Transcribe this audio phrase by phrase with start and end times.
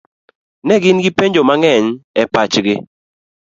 [0.67, 1.85] Ne gin gi penjo mang'eny
[2.21, 2.75] e pachgi.